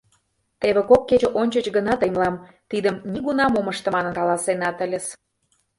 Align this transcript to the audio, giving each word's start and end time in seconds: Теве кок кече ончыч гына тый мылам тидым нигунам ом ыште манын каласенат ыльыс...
Теве 0.61 0.81
кок 0.89 1.01
кече 1.09 1.29
ончыч 1.41 1.65
гына 1.75 1.93
тый 2.01 2.09
мылам 2.13 2.35
тидым 2.69 2.95
нигунам 3.11 3.53
ом 3.59 3.67
ыште 3.73 3.89
манын 3.95 4.13
каласенат 4.19 4.77
ыльыс... 4.85 5.05